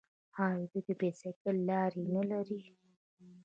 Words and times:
آیا 0.45 0.65
دوی 0.71 0.81
د 0.87 0.89
بایسکل 0.99 1.55
لارې 1.69 2.01
نلري؟ 2.13 2.61